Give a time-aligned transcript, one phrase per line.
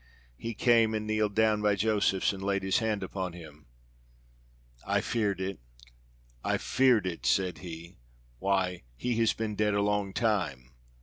[0.35, 3.67] He came and kneeled down by Josephs and laid his hand upon him.
[4.83, 5.59] "I feared it!
[6.43, 7.97] I feared it!" said he.
[8.39, 10.71] "Why he has been dead a long time.